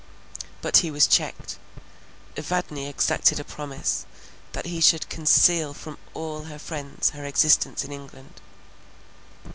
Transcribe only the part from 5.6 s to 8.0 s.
from all her friends her existence in